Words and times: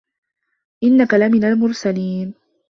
إِنَّكَ 0.83 1.13
لَمِنَ 1.15 1.43
المُرسَلينَ 1.43 2.33